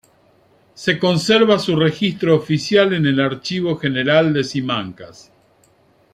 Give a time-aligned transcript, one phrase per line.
[0.73, 5.31] Se conserva su registro oficial en el Archivo General de Simancas.